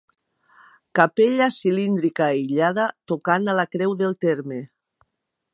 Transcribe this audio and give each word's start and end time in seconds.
Capella 0.99 1.49
cilíndrica 1.57 2.25
aïllada, 2.29 2.89
tocant 3.13 3.49
a 3.55 3.59
la 3.63 3.69
creu 3.77 3.97
de 4.03 4.13
terme. 4.29 4.63